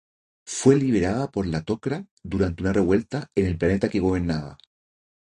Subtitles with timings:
[0.47, 4.57] Fue liberada por la Tok'ra durante una revuelta en el planeta que gobernaba.